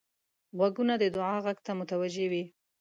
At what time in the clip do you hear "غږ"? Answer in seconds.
1.45-1.57